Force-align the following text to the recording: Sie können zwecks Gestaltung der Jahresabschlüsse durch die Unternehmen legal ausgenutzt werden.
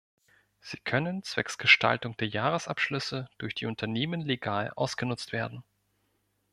Sie 0.61 0.77
können 0.79 1.21
zwecks 1.21 1.59
Gestaltung 1.59 2.17
der 2.17 2.27
Jahresabschlüsse 2.27 3.29
durch 3.37 3.53
die 3.53 3.67
Unternehmen 3.67 4.21
legal 4.21 4.71
ausgenutzt 4.75 5.31
werden. 5.31 5.63